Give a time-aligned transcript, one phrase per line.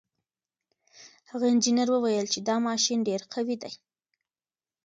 [1.31, 3.73] هغه انجنیر وویل چې دا ماشین ډېر قوي دی.